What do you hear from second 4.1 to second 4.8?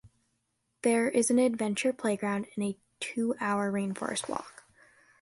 walk.